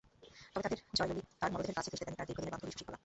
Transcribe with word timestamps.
তবে 0.53 0.61
তাঁদের 0.65 0.79
জয়ললিতার 0.97 1.51
মরদেহের 1.53 1.75
কাছে 1.77 1.89
ঘেঁষতে 1.91 2.01
দেননি 2.03 2.17
তাঁর 2.19 2.27
দীর্ঘদিনের 2.29 2.53
বান্ধবী 2.53 2.71
শশীকলা। 2.73 2.97